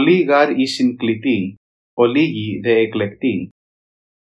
Πολλοί 0.00 0.22
γάρ 0.22 0.58
η 0.58 0.66
συγκλητή, 0.66 1.54
ολίγοι 1.92 2.60
δε 2.60 2.72
εκλεκτοί. 2.72 3.48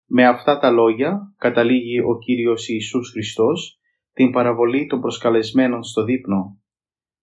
Με 0.06 0.26
αυτά 0.26 0.58
τα 0.58 0.70
λόγια 0.70 1.34
καταλήγει 1.36 2.00
ο 2.00 2.18
Κύριος 2.18 2.68
Ιησούς 2.68 3.10
Χριστός 3.10 3.80
την 4.12 4.30
παραβολή 4.30 4.86
των 4.86 5.00
προσκαλεσμένων 5.00 5.82
στο 5.82 6.04
δείπνο 6.04 6.60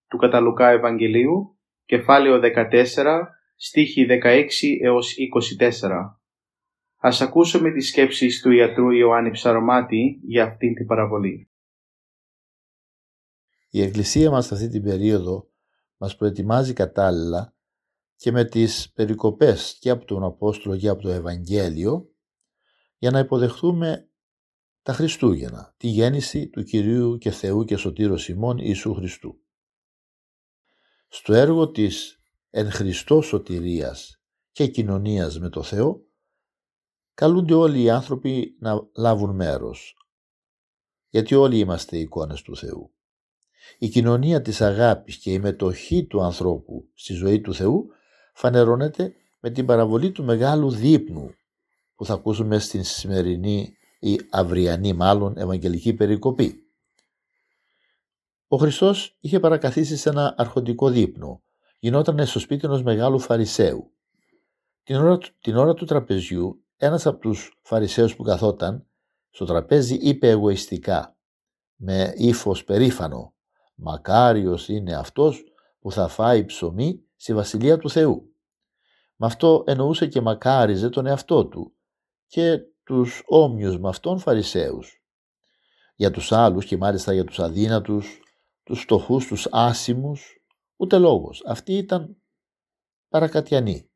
του 0.10 0.18
Καταλουκά 0.18 0.70
Ευαγγελίου, 0.70 1.58
κεφάλαιο 1.86 2.40
14, 2.44 3.28
στίχη 3.56 4.06
16 4.10 4.50
έως 4.82 5.16
24. 5.60 6.20
Ας 6.98 7.22
ακούσουμε 7.22 7.72
τις 7.72 7.88
σκέψεις 7.88 8.42
του 8.42 8.52
ιατρού 8.52 8.90
Ιωάννη 8.90 9.32
Ψαρωμάτη 9.32 10.20
για 10.24 10.44
αυτήν 10.44 10.74
την 10.74 10.86
παραβολή. 10.86 11.50
Η 13.70 13.82
Εκκλησία 13.82 14.30
μας 14.30 14.52
αυτή 14.52 14.70
την 14.70 14.84
περίοδο 14.84 15.50
μας 15.98 16.16
προετοιμάζει 16.16 16.74
κατάλληλα 16.74 17.57
και 18.18 18.32
με 18.32 18.46
τις 18.46 18.92
περικοπές 18.92 19.78
και 19.80 19.90
από 19.90 20.06
τον 20.06 20.24
Απόστολο 20.24 20.78
και 20.78 20.90
από 20.90 21.02
το 21.02 21.10
Ευαγγέλιο 21.10 22.10
για 22.98 23.12
να 23.12 23.20
υποδεχθούμε 23.20 24.10
τα 24.82 24.94
Χριστούγεννα, 24.94 25.74
τη 25.78 25.88
γέννηση 25.88 26.50
του 26.50 26.64
Κυρίου 26.64 27.18
και 27.18 27.32
Θεού 27.32 27.64
και 27.64 27.78
Σωτήρου 27.78 28.18
Σιμών 28.18 28.58
Ιησού 28.58 28.94
Χριστού. 28.94 29.42
Στο 31.08 31.34
έργο 31.34 31.72
της 31.72 32.20
εν 32.50 32.72
Χριστώ 32.72 33.22
σωτηρίας 33.22 34.22
και 34.52 34.68
κοινωνίας 34.68 35.40
με 35.40 35.50
το 35.50 35.64
Θεό 35.64 36.06
καλούνται 37.14 37.54
όλοι 37.54 37.82
οι 37.82 37.90
άνθρωποι 37.90 38.58
να 38.60 38.90
λάβουν 38.96 39.36
μέρος, 39.36 39.98
γιατί 41.10 41.36
όλοι 41.36 41.58
είμαστε 41.58 41.98
εικόνες 41.98 42.42
του 42.42 42.58
Θεού. 42.58 42.92
Η 43.78 43.90
κοινωνία 43.90 44.42
της 44.42 44.62
αγάπης 44.62 45.18
και 45.18 45.34
η 45.34 45.40
μετοχή 45.40 46.06
του 46.06 46.22
ανθρώπου 46.22 46.90
στη 46.94 47.14
ζωή 47.14 47.42
του 47.42 47.54
Θεού 47.54 47.92
φανερώνεται 48.38 49.14
με 49.40 49.50
την 49.50 49.66
παραβολή 49.66 50.12
του 50.12 50.24
μεγάλου 50.24 50.70
δείπνου 50.72 51.34
που 51.96 52.06
θα 52.06 52.14
ακούσουμε 52.14 52.60
στην 52.60 52.84
σημερινή 52.84 53.78
ή 54.00 54.20
αυριανή 54.32 54.94
μάλλον 54.94 55.38
Ευαγγελική 55.38 55.94
περικοπή. 55.94 56.68
Ο 58.48 58.58
Χριστός 58.58 59.18
είχε 59.20 59.40
παρακαθίσει 59.40 59.98
σε 59.98 60.10
ένα 60.10 60.34
αρχοντικό 60.38 60.90
δείπνο. 60.90 61.42
Γινόταν 61.80 62.26
στο 62.26 62.40
σπίτι 62.40 62.66
ενός 62.66 62.84
μεγάλου 62.84 63.20
Φαρισαίου. 63.20 63.92
Την 64.84 64.96
ώρα, 64.96 65.18
την 65.42 65.58
ώρα 65.58 65.74
του 65.74 65.86
τραπεζιού, 65.86 66.64
ένας 66.78 67.06
από 67.06 67.20
τους 67.20 67.60
Φαρισαίους 67.62 68.16
που 68.16 68.24
καθόταν 68.24 68.86
στο 69.30 69.46
τραπέζι 69.46 69.96
είπε 69.96 70.30
εγωιστικά, 70.30 71.18
με 71.76 72.14
ύφος 72.16 72.64
περήφανο, 72.64 73.34
«Μακάριος 73.76 74.68
είναι 74.68 74.96
αυτός 74.96 75.44
που 75.80 75.92
θα 75.92 76.08
φάει 76.08 76.46
ψωμί 76.46 77.07
στη 77.18 77.34
Βασιλεία 77.34 77.78
του 77.78 77.90
Θεού». 77.90 78.32
Με 79.16 79.26
αυτό 79.26 79.64
εννοούσε 79.68 80.08
και 80.08 80.22
μακάριζε 80.22 80.90
τον 80.90 81.06
εαυτό 81.06 81.46
του 81.46 81.76
και 82.28 82.60
τους 82.84 83.24
όμοιους 83.26 83.80
με 83.80 83.90
αυτόν 83.90 84.20
Φαρισαίους. 84.20 85.02
Για 85.96 86.12
τους 86.12 86.32
άλλους 86.32 86.66
και 86.66 86.78
μάλιστα 86.78 87.14
για 87.14 87.24
τους 87.24 87.40
αδύνατους, 87.40 88.20
τους 88.64 88.82
φτωχούς, 88.82 89.28
τους 89.28 89.48
άσημους, 89.52 90.44
ούτε 90.76 90.98
λόγος. 90.98 91.44
Αυτοί 91.46 91.74
ήταν 91.74 92.18
παρακατιανοί. 93.10 93.90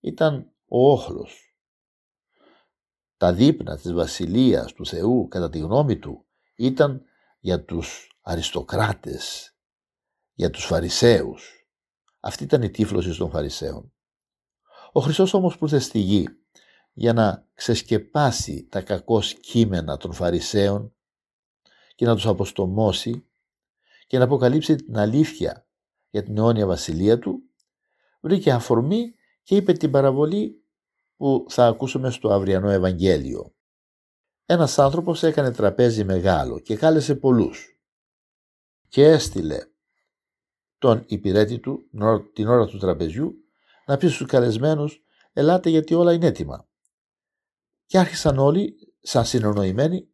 Ήταν 0.00 0.52
ο 0.66 0.90
όχλος. 0.92 1.56
Τα 3.16 3.32
δείπνα 3.32 3.76
της 3.76 3.92
βασιλείας 3.92 4.72
του 4.72 4.86
Θεού, 4.86 5.28
κατά 5.28 5.50
τη 5.50 5.58
γνώμη 5.58 5.98
του, 5.98 6.26
ήταν 6.56 7.02
για 7.40 7.64
τους 7.64 8.18
αριστοκράτες, 8.20 9.54
για 10.32 10.50
τους 10.50 10.64
Φαρισαίους. 10.64 11.63
Αυτή 12.26 12.44
ήταν 12.44 12.62
η 12.62 12.70
τύφλωση 12.70 13.16
των 13.16 13.30
Φαρισαίων. 13.30 13.92
Ο 14.92 15.00
Χριστός 15.00 15.34
όμως 15.34 15.58
που 15.58 15.64
ήρθε 15.64 15.78
στη 15.78 15.98
γη 15.98 16.28
για 16.92 17.12
να 17.12 17.48
ξεσκεπάσει 17.54 18.66
τα 18.70 18.82
κακό 18.82 19.20
κείμενα 19.40 19.96
των 19.96 20.12
Φαρισαίων 20.12 20.94
και 21.94 22.06
να 22.06 22.14
τους 22.14 22.26
αποστομώσει 22.26 23.26
και 24.06 24.18
να 24.18 24.24
αποκαλύψει 24.24 24.76
την 24.76 24.98
αλήθεια 24.98 25.66
για 26.10 26.22
την 26.22 26.38
αιώνια 26.38 26.66
βασιλεία 26.66 27.18
του, 27.18 27.42
βρήκε 28.20 28.52
αφορμή 28.52 29.14
και 29.42 29.56
είπε 29.56 29.72
την 29.72 29.90
παραβολή 29.90 30.64
που 31.16 31.46
θα 31.48 31.66
ακούσουμε 31.66 32.10
στο 32.10 32.32
αυριανό 32.32 32.70
Ευαγγέλιο. 32.70 33.54
Ένας 34.46 34.78
άνθρωπος 34.78 35.22
έκανε 35.22 35.52
τραπέζι 35.52 36.04
μεγάλο 36.04 36.58
και 36.58 36.76
κάλεσε 36.76 37.14
πολλούς 37.14 37.80
και 38.88 39.04
έστειλε 39.04 39.73
τον 40.84 41.04
υπηρέτη 41.06 41.58
του 41.58 41.88
την 42.32 42.48
ώρα 42.48 42.66
του 42.66 42.78
τραπεζιού 42.78 43.34
να 43.86 43.96
πει 43.96 44.08
στους 44.08 44.26
καλεσμένους 44.26 45.02
«Ελάτε 45.32 45.70
γιατί 45.70 45.94
όλα 45.94 46.12
είναι 46.12 46.26
έτοιμα». 46.26 46.68
Και 47.86 47.98
άρχισαν 47.98 48.38
όλοι, 48.38 48.76
σαν 49.00 49.24
συνονοημένοι, 49.24 50.08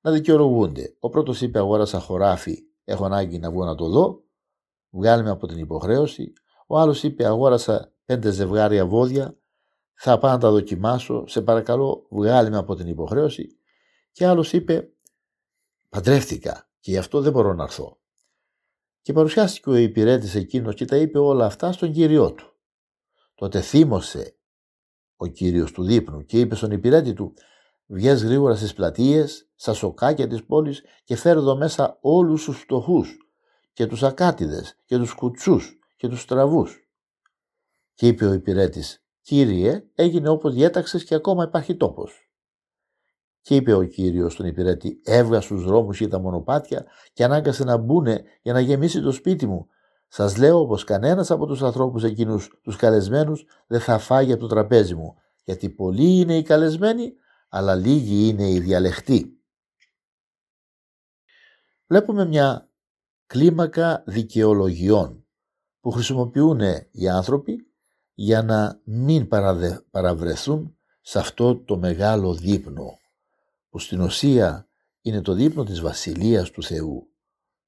να 0.00 0.10
δικαιολογούνται. 0.10 0.96
Ο 1.00 1.08
πρώτος 1.08 1.40
είπε 1.40 1.58
«Αγόρασα 1.58 2.00
χωράφι, 2.00 2.58
έχω 2.84 3.04
ανάγκη 3.04 3.38
να 3.38 3.50
βγω 3.50 3.64
να 3.64 3.74
το 3.74 3.88
δω, 3.88 4.22
βγάλει 4.90 5.22
με 5.22 5.30
από 5.30 5.46
την 5.46 5.58
υποχρέωση». 5.58 6.32
Ο 6.66 6.78
άλλος 6.78 7.02
είπε 7.02 7.26
«Αγόρασα 7.26 7.92
πέντε 8.04 8.30
ζευγάρια 8.30 8.86
βόδια, 8.86 9.36
θα 9.94 10.18
πάω 10.18 10.30
να 10.32 10.38
τα 10.38 10.50
δοκιμάσω, 10.50 11.26
σε 11.26 11.42
παρακαλώ 11.42 12.06
βγάλει 12.10 12.50
με 12.50 12.56
από 12.56 12.74
την 12.74 12.86
υποχρέωση». 12.86 13.56
Και 14.12 14.26
άλλος 14.26 14.52
είπε 14.52 14.92
«Παντρεύτηκα 15.88 16.68
και 16.80 16.90
γι' 16.90 16.98
αυτό 16.98 17.20
δεν 17.20 17.32
μπορώ 17.32 17.54
να 17.54 17.62
έρθω». 17.62 18.01
Και 19.02 19.12
παρουσιάστηκε 19.12 19.70
ο 19.70 19.74
υπηρέτης 19.74 20.34
εκείνος 20.34 20.74
και 20.74 20.84
τα 20.84 20.96
είπε 20.96 21.18
όλα 21.18 21.44
αυτά 21.44 21.72
στον 21.72 21.92
κύριο 21.92 22.32
του. 22.32 22.52
Τότε 23.34 23.60
θύμωσε 23.60 24.36
ο 25.16 25.26
κύριος 25.26 25.72
του 25.72 25.84
δείπνου 25.84 26.24
και 26.24 26.40
είπε 26.40 26.54
στον 26.54 26.70
υπηρέτη 26.70 27.12
του 27.12 27.34
«Βγες 27.86 28.24
γρήγορα 28.24 28.54
στις 28.54 28.74
πλατείες, 28.74 29.48
στα 29.54 29.72
σοκάκια 29.72 30.26
της 30.26 30.44
πόλης 30.44 30.82
και 31.04 31.16
φέρ 31.16 31.36
εδώ 31.36 31.56
μέσα 31.56 31.98
όλους 32.00 32.44
τους 32.44 32.58
φτωχούς 32.58 33.16
και 33.72 33.86
τους 33.86 34.02
ακάτιδες 34.02 34.76
και 34.84 34.96
τους 34.96 35.14
κουτσούς 35.14 35.78
και 35.96 36.08
τους 36.08 36.20
στραβούς». 36.20 36.88
Και 37.94 38.06
είπε 38.06 38.26
ο 38.26 38.32
υπηρέτης, 38.32 39.04
«Κύριε, 39.20 39.84
έγινε 39.94 40.28
όπως 40.28 40.54
διέταξες 40.54 41.04
και 41.04 41.14
ακόμα 41.14 41.44
υπάρχει 41.44 41.76
τόπος». 41.76 42.31
Και 43.42 43.54
είπε 43.54 43.72
ο 43.72 43.82
κύριος 43.82 44.32
στον 44.32 44.46
υπηρέτη: 44.46 45.00
Έβγα 45.04 45.40
στους 45.40 45.64
δρόμους 45.64 45.98
και 45.98 46.08
τα 46.08 46.18
μονοπάτια 46.18 46.86
και 47.12 47.24
ανάγκασε 47.24 47.64
να 47.64 47.76
μπούνε 47.76 48.22
για 48.42 48.52
να 48.52 48.60
γεμίσει 48.60 49.02
το 49.02 49.12
σπίτι 49.12 49.46
μου. 49.46 49.66
Σας 50.08 50.36
λέω 50.36 50.66
πως 50.66 50.84
κανένας 50.84 51.30
από 51.30 51.46
τους 51.46 51.62
ανθρώπους 51.62 52.04
εκείνους 52.04 52.58
τους 52.62 52.76
καλεσμένους 52.76 53.44
δεν 53.66 53.80
θα 53.80 53.98
φάγει 53.98 54.32
από 54.32 54.40
το 54.40 54.46
τραπέζι 54.46 54.94
μου, 54.94 55.14
γιατί 55.44 55.70
πολλοί 55.70 56.20
είναι 56.20 56.36
οι 56.36 56.42
καλεσμένοι, 56.42 57.12
αλλά 57.48 57.74
λίγοι 57.74 58.28
είναι 58.28 58.50
οι 58.50 58.60
διαλεχτοί. 58.60 59.36
Βλέπουμε 61.86 62.24
μια 62.24 62.68
κλίμακα 63.26 64.02
δικαιολογιών 64.06 65.26
που 65.80 65.90
χρησιμοποιούν 65.90 66.60
οι 66.90 67.08
άνθρωποι 67.08 67.66
για 68.14 68.42
να 68.42 68.80
μην 68.84 69.28
παραβρεθούν 69.90 70.76
σε 71.00 71.18
αυτό 71.18 71.56
το 71.56 71.76
μεγάλο 71.76 72.34
δείπνο 72.34 73.00
που 73.72 73.78
στην 73.78 74.00
ουσία 74.00 74.68
είναι 75.00 75.20
το 75.20 75.32
δείπνο 75.32 75.64
της 75.64 75.80
Βασιλείας 75.80 76.50
του 76.50 76.62
Θεού 76.62 77.08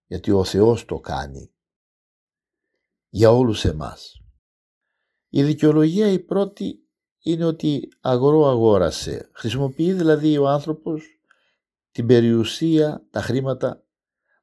γιατί 0.07 0.31
ο 0.31 0.45
Θεός 0.45 0.85
το 0.85 0.99
κάνει 0.99 1.53
για 3.09 3.31
όλους 3.31 3.65
εμάς. 3.65 4.23
Η 5.29 5.43
δικαιολογία 5.43 6.09
η 6.09 6.19
πρώτη 6.19 6.79
είναι 7.23 7.45
ότι 7.45 7.89
αγορό 8.01 8.47
αγόρασε. 8.47 9.31
Χρησιμοποιεί 9.33 9.93
δηλαδή 9.93 10.39
ο 10.39 10.49
άνθρωπος 10.49 11.03
την 11.91 12.07
περιουσία, 12.07 13.07
τα 13.11 13.21
χρήματα 13.21 13.85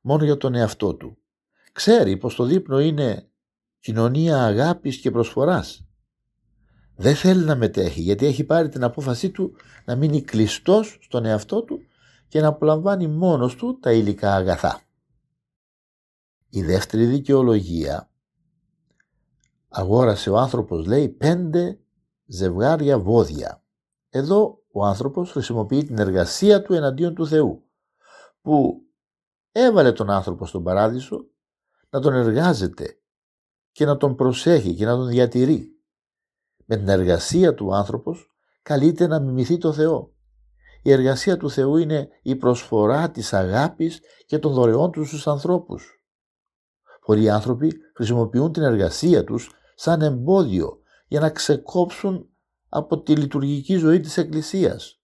μόνο 0.02 0.24
για 0.24 0.38
τον 0.38 0.56
εαυτό 0.56 0.96
του. 0.96 1.18
Ξέρει 1.72 2.18
πως 2.18 2.36
το 2.36 2.44
δείπνο 2.44 2.80
είναι 2.80 3.30
κοινωνία 3.80 4.46
αγάπης 4.46 4.98
και 4.98 5.12
προσφοράς. 5.12 5.86
Δεν 7.02 7.16
θέλει 7.16 7.44
να 7.44 7.56
μετέχει 7.56 8.02
γιατί 8.02 8.26
έχει 8.26 8.44
πάρει 8.44 8.70
την 8.70 8.84
απόφασή 8.84 9.30
του 9.30 9.56
να 9.86 9.96
μείνει 9.96 10.22
κλειστός 10.22 10.98
στον 11.02 11.26
εαυτό 11.26 11.64
του 11.64 11.82
και 12.28 12.42
να 12.42 12.48
απολαμβάνει 12.48 13.08
μόνος 13.08 13.56
του 13.56 13.80
τα 13.80 13.92
υλικά 13.92 14.36
αγαθά. 14.36 14.82
Η 16.50 16.62
δεύτερη 16.64 17.06
δικαιολογία 17.06 18.10
αγόρασε 19.70 20.30
ο 20.30 20.38
άνθρωπος 20.38 20.86
λέει 20.86 21.10
πέντε 21.10 21.80
ζευγάρια 22.26 23.00
βόδια. 23.00 23.64
Εδώ 24.10 24.64
ο 24.72 24.86
άνθρωπος 24.86 25.32
χρησιμοποιεί 25.32 25.84
την 25.84 25.98
εργασία 26.00 26.62
του 26.62 26.74
εναντίον 26.74 27.16
του 27.16 27.28
Θεού 27.28 27.64
που 28.42 28.82
έβαλε 29.52 29.92
τον 29.92 30.10
άνθρωπο 30.10 30.46
στον 30.46 30.64
παράδεισο 30.64 31.26
να 31.90 32.00
τον 32.00 32.14
εργάζεται 32.14 33.00
και 33.72 33.86
να 33.86 33.98
τον 33.98 34.16
προσέχει 34.16 34.76
και 34.76 34.86
να 34.86 34.96
τον 34.96 35.08
διατηρεί. 35.08 35.81
Με 36.66 36.78
την 36.78 36.88
εργασία 36.88 37.54
του 37.54 37.76
άνθρωπος 37.76 38.32
καλείται 38.62 39.08
να 39.08 39.20
μιμηθεί 39.20 39.58
το 39.58 39.74
Θεό. 39.74 40.14
Η 40.84 40.92
εργασία 40.92 41.38
του 41.38 41.50
Θεού 41.50 41.78
είναι 41.78 42.10
η 42.22 42.36
προσφορά 42.36 43.12
της 43.12 43.34
αγάπης 43.34 44.00
και 44.26 44.40
των 44.40 44.54
δωρεών 44.54 44.92
τους 44.92 45.08
στους 45.08 45.28
ανθρώπους. 45.28 46.04
Πολλοί 47.06 47.30
άνθρωποι 47.30 47.72
χρησιμοποιούν 47.96 48.52
την 48.52 48.64
εργασία 48.64 49.24
τους 49.24 49.52
σαν 49.76 50.02
εμπόδιο 50.02 50.80
για 51.08 51.20
να 51.20 51.30
ξεκόψουν 51.30 52.30
από 52.70 53.02
τη 53.02 53.16
λειτουργική 53.16 53.76
ζωή 53.76 54.00
της 54.00 54.18
Εκκλησίας. 54.18 55.02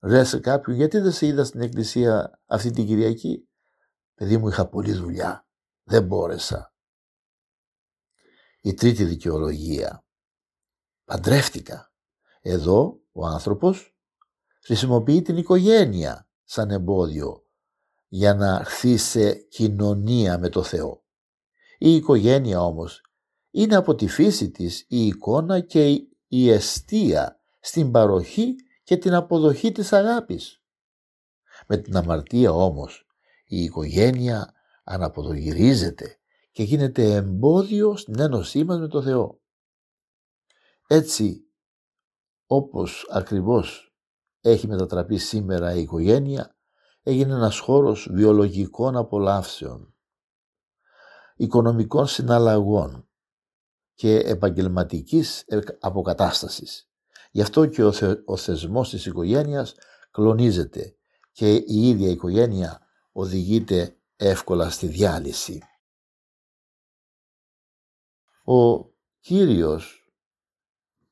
Ρε 0.00 0.24
σε 0.24 0.38
κάποιον, 0.38 0.76
γιατί 0.76 0.98
δεν 0.98 1.12
σε 1.12 1.26
είδα 1.26 1.44
στην 1.44 1.60
Εκκλησία 1.60 2.40
αυτή 2.46 2.70
την 2.70 2.86
Κυριακή; 2.86 3.48
Παιδί 4.14 4.36
μου 4.36 4.48
είχα 4.48 4.68
πολλή 4.68 4.92
δουλειά, 4.92 5.46
δεν 5.82 6.04
μπόρεσα. 6.06 6.74
Η 8.60 8.74
τρίτη 8.74 9.04
δικαιολογία. 9.04 10.01
Παντρεύτηκα. 11.04 11.92
Εδώ 12.40 13.00
ο 13.12 13.26
άνθρωπος 13.26 13.96
χρησιμοποιεί 14.64 15.22
την 15.22 15.36
οικογένεια 15.36 16.28
σαν 16.44 16.70
εμπόδιο 16.70 17.46
για 18.08 18.34
να 18.34 18.56
έρθει 18.56 18.96
σε 18.96 19.32
κοινωνία 19.34 20.38
με 20.38 20.48
το 20.48 20.62
Θεό. 20.62 21.04
Η 21.78 21.94
οικογένεια 21.94 22.64
όμως 22.64 23.00
είναι 23.50 23.74
από 23.74 23.94
τη 23.94 24.06
φύση 24.06 24.50
της 24.50 24.84
η 24.88 25.06
εικόνα 25.06 25.60
και 25.60 26.06
η 26.26 26.50
αιστεία 26.50 27.40
στην 27.60 27.90
παροχή 27.90 28.54
και 28.82 28.96
την 28.96 29.14
αποδοχή 29.14 29.72
της 29.72 29.92
αγάπης. 29.92 30.62
Με 31.66 31.76
την 31.76 31.96
αμαρτία 31.96 32.52
όμως 32.52 33.06
η 33.44 33.62
οικογένεια 33.62 34.52
αναποδογυρίζεται 34.84 36.16
και 36.52 36.62
γίνεται 36.62 37.14
εμπόδιο 37.14 37.96
στην 37.96 38.20
ένωσή 38.20 38.64
μας 38.64 38.78
με 38.78 38.88
το 38.88 39.02
Θεό. 39.02 39.41
Έτσι 40.94 41.46
όπως 42.46 43.06
ακριβώς 43.10 43.94
έχει 44.40 44.66
μετατραπεί 44.66 45.18
σήμερα 45.18 45.74
η 45.74 45.80
οικογένεια 45.80 46.56
έγινε 47.02 47.32
ένας 47.32 47.58
χώρος 47.58 48.08
βιολογικών 48.12 48.96
απολαύσεων, 48.96 49.94
οικονομικών 51.36 52.06
συναλλαγών 52.06 53.08
και 53.94 54.16
επαγγελματικής 54.16 55.44
αποκατάστασης. 55.80 56.90
Γι' 57.30 57.42
αυτό 57.42 57.66
και 57.66 57.84
ο, 57.84 57.92
θε, 57.92 58.14
ο 58.24 58.36
θεσμός 58.36 58.90
της 58.90 59.06
οικογένειας 59.06 59.74
κλονίζεται 60.10 60.96
και 61.32 61.54
η 61.54 61.88
ίδια 61.88 62.08
οικογένεια 62.08 62.86
οδηγείται 63.12 63.96
εύκολα 64.16 64.70
στη 64.70 64.86
διάλυση. 64.86 65.62
Ο 68.44 68.90
Κύριος 69.20 70.01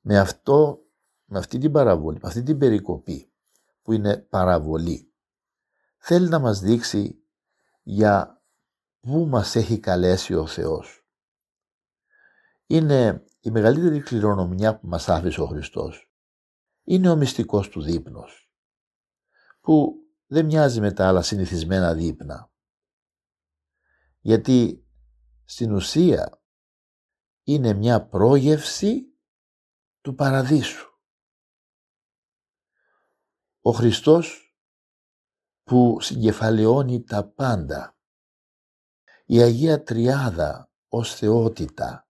με, 0.01 0.19
αυτό, 0.19 0.85
με 1.25 1.39
αυτή 1.39 1.59
την 1.59 1.73
παραβολή, 1.73 2.19
με 2.23 2.29
αυτή 2.29 2.43
την 2.43 2.59
περικοπή 2.59 3.33
που 3.83 3.93
είναι 3.93 4.17
παραβολή 4.17 5.11
θέλει 6.01 6.29
να 6.29 6.39
μας 6.39 6.61
δείξει 6.61 7.23
για 7.83 8.43
πού 9.01 9.27
μας 9.27 9.57
έχει 9.57 9.79
καλέσει 9.79 10.35
ο 10.35 10.47
Θεός. 10.47 11.07
Είναι 12.67 13.25
η 13.41 13.51
μεγαλύτερη 13.51 14.01
κληρονομιά 14.01 14.79
που 14.79 14.87
μας 14.87 15.09
άφησε 15.09 15.41
ο 15.41 15.47
Χριστός. 15.47 16.13
Είναι 16.85 17.11
ο 17.11 17.17
μυστικός 17.17 17.69
του 17.69 17.83
δείπνος, 17.83 18.51
που 19.61 19.95
δεν 20.27 20.45
μοιάζει 20.45 20.81
με 20.81 20.93
τα 20.93 21.09
άλλα 21.09 21.23
συνηθισμένα 21.23 21.95
δείπνα. 21.95 22.51
Γιατί 24.21 24.87
στην 25.45 25.73
ουσία 25.73 26.43
είναι 27.43 27.73
μια 27.73 28.07
πρόγευση 28.07 29.10
του 30.01 30.15
παραδείσου. 30.15 30.89
Ο 33.61 33.71
Χριστός 33.71 34.55
που 35.63 35.97
συγκεφαλαιώνει 36.01 37.05
τα 37.05 37.25
πάντα. 37.29 37.97
Η 39.27 39.41
Αγία 39.41 39.83
Τριάδα 39.83 40.71
ως 40.89 41.15
θεότητα. 41.15 42.09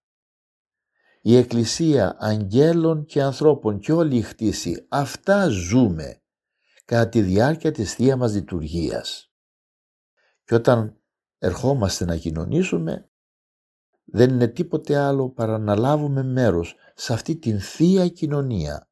Η 1.23 1.37
Εκκλησία 1.37 2.17
αγγέλων 2.19 3.05
και 3.05 3.23
ανθρώπων 3.23 3.79
και 3.79 3.93
όλη 3.93 4.17
η 4.17 4.23
χτίση. 4.23 4.87
Αυτά 4.89 5.49
ζούμε 5.49 6.23
κατά 6.85 7.09
τη 7.09 7.23
διάρκεια 7.23 7.73
της 7.73 7.95
θεία 7.95 8.17
μας 8.17 8.35
λειτουργίας. 8.35 9.33
Και 10.45 10.55
όταν 10.55 11.01
ερχόμαστε 11.39 12.05
να 12.05 12.17
κοινωνήσουμε 12.17 13.10
δεν 14.13 14.31
είναι 14.31 14.47
τίποτε 14.47 14.97
άλλο 14.97 15.31
παρά 15.31 15.59
να 15.59 15.77
λάβουμε 15.77 16.23
μέρος 16.23 16.75
σε 16.95 17.13
αυτή 17.13 17.37
την 17.37 17.61
θεία 17.61 18.09
κοινωνία 18.09 18.89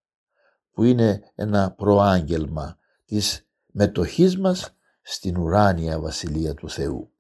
που 0.73 0.85
είναι 0.85 1.23
ένα 1.35 1.73
προάγγελμα 1.73 2.79
της 3.05 3.49
μετοχής 3.67 4.39
μας 4.39 4.77
στην 5.03 5.37
ουράνια 5.37 6.01
Βασιλεία 6.01 6.55
του 6.55 6.71
Θεού. 6.71 7.13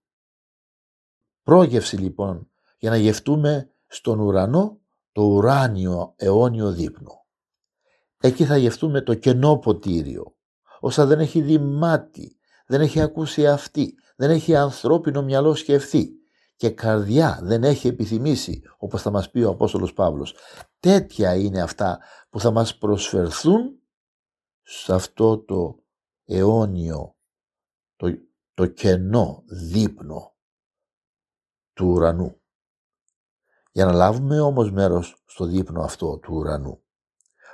Πρόγευση 1.43 1.97
λοιπόν 1.97 2.51
για 2.79 2.91
να 2.91 2.97
γευτούμε 2.97 3.71
στον 3.87 4.21
ουρανό 4.21 4.81
το 5.13 5.23
ουράνιο 5.23 6.15
αιώνιο 6.17 6.73
δείπνο. 6.73 7.27
Εκεί 8.21 8.45
θα 8.45 8.57
γευτούμε 8.57 9.01
το 9.01 9.15
κενό 9.15 9.59
ποτήριο, 9.59 10.37
όσα 10.81 11.07
δεν 11.07 11.21
έχει 11.21 11.41
δει 11.41 11.59
μάτι, 11.59 12.39
δεν 12.67 12.81
έχει 12.81 13.01
ακούσει 13.01 13.47
αυτή, 13.47 13.95
δεν 14.17 14.31
έχει 14.31 14.55
ανθρώπινο 14.55 15.23
μυαλό 15.23 15.55
σκεφτεί 15.55 16.19
και 16.59 16.71
καρδιά 16.71 17.41
δεν 17.43 17.65
έχει 17.65 17.89
επιθυμήσει, 17.89 18.63
όπως 18.79 19.03
θα 19.03 19.11
μας 19.11 19.31
πει 19.31 19.43
ο 19.43 19.51
Απόστολος 19.51 19.93
Παύλος. 19.93 20.35
Τέτοια 20.81 21.35
είναι 21.35 21.61
αυτά 21.61 21.99
που 22.31 22.41
θα 22.41 22.51
μας 22.51 22.79
προσφερθούν 22.79 23.81
σε 24.63 24.95
αυτό 24.95 25.39
το 25.39 25.85
αιώνιο, 26.25 27.17
το, 27.97 28.19
το 28.55 28.67
κενό 28.67 29.43
δείπνο 29.47 30.37
του 31.73 31.87
ουρανού. 31.87 32.41
Για 33.73 33.85
να 33.85 33.93
λάβουμε 33.93 34.41
όμως 34.41 34.71
μέρος 34.71 35.23
στο 35.27 35.45
δείπνο 35.45 35.83
αυτό 35.83 36.19
του 36.19 36.35
ουρανού, 36.35 36.83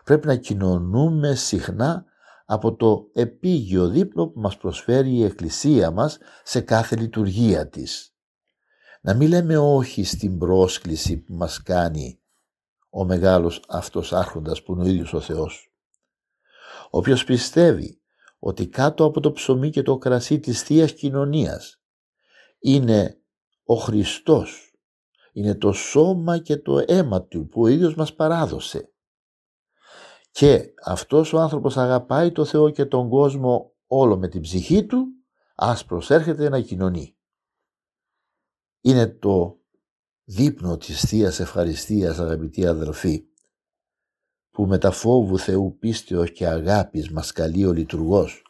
πρέπει 0.04 0.26
να 0.26 0.36
κοινωνούμε 0.36 1.34
συχνά 1.34 2.04
από 2.44 2.76
το 2.76 3.10
επίγειο 3.12 3.88
δείπνο 3.88 4.26
που 4.28 4.40
μας 4.40 4.56
προσφέρει 4.56 5.10
η 5.10 5.24
Εκκλησία 5.24 5.90
μας 5.90 6.18
σε 6.42 6.60
κάθε 6.60 6.96
λειτουργία 6.96 7.68
της. 7.68 8.13
Να 9.06 9.14
μην 9.14 9.28
λέμε 9.28 9.58
όχι 9.58 10.04
στην 10.04 10.38
πρόσκληση 10.38 11.16
που 11.18 11.34
μας 11.34 11.62
κάνει 11.62 12.20
ο 12.90 13.04
μεγάλος 13.04 13.62
αυτός 13.68 14.12
άρχοντας 14.12 14.62
που 14.62 14.72
είναι 14.72 14.82
ο 14.82 14.86
ίδιος 14.86 15.12
ο 15.12 15.20
Θεός. 15.20 15.72
Όποιος 16.90 17.24
πιστεύει 17.24 18.00
ότι 18.38 18.68
κάτω 18.68 19.04
από 19.04 19.20
το 19.20 19.32
ψωμί 19.32 19.70
και 19.70 19.82
το 19.82 19.98
κρασί 19.98 20.40
της 20.40 20.62
θείας 20.62 20.92
Κοινωνίας 20.92 21.82
είναι 22.58 23.22
ο 23.64 23.74
Χριστός, 23.74 24.74
είναι 25.32 25.54
το 25.54 25.72
σώμα 25.72 26.38
και 26.38 26.56
το 26.56 26.84
αίμα 26.86 27.22
του 27.22 27.48
που 27.48 27.62
ο 27.62 27.66
ίδιος 27.66 27.94
μας 27.94 28.14
παράδοσε. 28.14 28.92
Και 30.30 30.72
αυτός 30.84 31.32
ο 31.32 31.38
άνθρωπος 31.38 31.76
αγαπάει 31.76 32.32
το 32.32 32.44
Θεό 32.44 32.70
και 32.70 32.84
τον 32.84 33.08
κόσμο 33.08 33.74
όλο 33.86 34.18
με 34.18 34.28
την 34.28 34.40
ψυχή 34.40 34.86
του, 34.86 35.06
ας 35.54 35.84
προσέρχεται 35.84 36.48
να 36.48 36.60
κοινωνεί. 36.60 37.16
Είναι 38.86 39.08
το 39.08 39.60
δείπνο 40.24 40.76
της 40.76 41.00
θείας 41.00 41.40
Ευχαριστίας 41.40 42.18
αγαπητοί 42.18 42.66
αδελφοί 42.66 43.24
που 44.50 44.66
με 44.66 44.78
τα 44.78 44.90
φόβου 44.90 45.38
Θεού 45.38 45.78
πίστεως 45.78 46.32
και 46.32 46.46
αγάπης 46.46 47.10
μας 47.10 47.32
καλεί 47.32 47.66
ο 47.66 47.72
λειτουργός. 47.72 48.42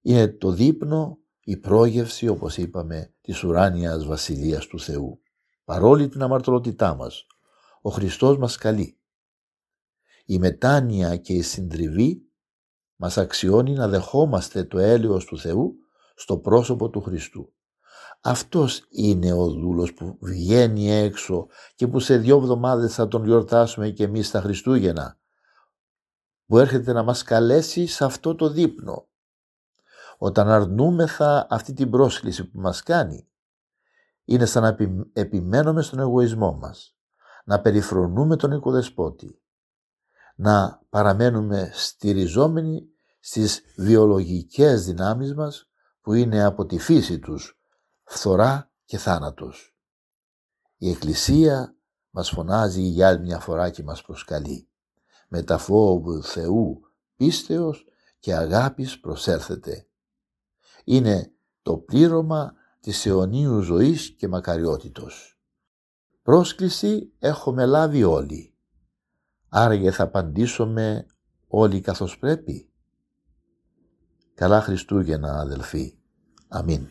Είναι 0.00 0.28
το 0.28 0.50
δείπνο, 0.50 1.18
η 1.40 1.56
πρόγευση, 1.56 2.28
όπως 2.28 2.56
είπαμε, 2.56 3.14
της 3.20 3.42
ουράνιας 3.42 4.06
βασιλείας 4.06 4.66
του 4.66 4.80
Θεού. 4.80 5.20
Παρόλη 5.64 6.08
την 6.08 6.22
αμαρτωλότητά 6.22 6.94
μας, 6.94 7.26
ο 7.82 7.90
Χριστός 7.90 8.38
μας 8.38 8.56
καλεί. 8.56 8.98
Η 10.24 10.38
μετάνοια 10.38 11.16
και 11.16 11.32
η 11.32 11.42
συντριβή 11.42 12.22
μας 12.96 13.18
αξιώνει 13.18 13.72
να 13.72 13.88
δεχόμαστε 13.88 14.64
το 14.64 14.78
έλεος 14.78 15.24
του 15.24 15.38
Θεού 15.38 15.74
στο 16.14 16.38
πρόσωπο 16.38 16.90
του 16.90 17.00
Χριστού. 17.00 17.54
Αυτός 18.26 18.86
είναι 18.88 19.32
ο 19.32 19.48
δούλος 19.50 19.94
που 19.94 20.18
βγαίνει 20.20 20.90
έξω 20.90 21.46
και 21.74 21.88
που 21.88 22.00
σε 22.00 22.16
δύο 22.16 22.36
εβδομάδες 22.36 22.94
θα 22.94 23.08
τον 23.08 23.24
γιορτάσουμε 23.24 23.90
και 23.90 24.04
εμείς 24.04 24.30
τα 24.30 24.40
Χριστούγεννα. 24.40 25.18
Που 26.46 26.58
έρχεται 26.58 26.92
να 26.92 27.02
μας 27.02 27.22
καλέσει 27.22 27.86
σε 27.86 28.04
αυτό 28.04 28.34
το 28.34 28.48
δείπνο. 28.48 29.08
Όταν 30.18 30.48
αρνούμεθα 30.48 31.46
αυτή 31.50 31.72
την 31.72 31.90
πρόσκληση 31.90 32.50
που 32.50 32.60
μας 32.60 32.82
κάνει, 32.82 33.28
είναι 34.24 34.44
σαν 34.44 34.62
να 34.62 34.76
επιμένουμε 35.12 35.82
στον 35.82 35.98
εγωισμό 35.98 36.52
μας, 36.52 36.96
να 37.44 37.60
περιφρονούμε 37.60 38.36
τον 38.36 38.52
οικοδεσπότη, 38.52 39.42
να 40.36 40.82
παραμένουμε 40.88 41.70
στηριζόμενοι 41.72 42.88
στις 43.20 43.62
βιολογικές 43.76 44.84
δυνάμεις 44.84 45.34
μας 45.34 45.70
που 46.00 46.12
είναι 46.12 46.44
από 46.44 46.66
τη 46.66 46.78
φύση 46.78 47.18
τους 47.18 47.58
φθορά 48.14 48.70
και 48.84 48.98
θάνατος. 48.98 49.76
Η 50.76 50.90
Εκκλησία 50.90 51.76
μας 52.10 52.30
φωνάζει 52.30 52.82
για 52.82 53.08
άλλη 53.08 53.20
μια 53.20 53.38
φορά 53.38 53.70
και 53.70 53.82
μας 53.82 54.02
προσκαλεί. 54.02 54.68
Με 55.28 55.42
τα 55.42 55.58
φόβου 55.58 56.22
Θεού 56.22 56.80
πίστεως 57.16 57.84
και 58.18 58.34
αγάπης 58.34 59.00
προσέρθετε. 59.00 59.86
Είναι 60.84 61.32
το 61.62 61.76
πλήρωμα 61.76 62.54
της 62.80 63.06
αιωνίου 63.06 63.60
ζωής 63.60 64.10
και 64.16 64.28
μακαριότητος. 64.28 65.38
Πρόσκληση 66.22 67.12
έχουμε 67.18 67.66
λάβει 67.66 68.04
όλοι. 68.04 68.54
Άραγε 69.48 69.90
θα 69.90 70.02
απαντήσουμε 70.02 71.06
όλοι 71.46 71.80
καθώς 71.80 72.18
πρέπει. 72.18 72.68
Καλά 74.34 74.60
Χριστούγεννα 74.60 75.40
αδελφοί. 75.40 75.98
Αμήν. 76.48 76.88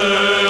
Father 0.00 0.49